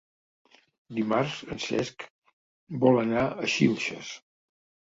[0.99, 2.07] Dimarts en Cesc
[2.85, 4.13] vol anar a Xilxes.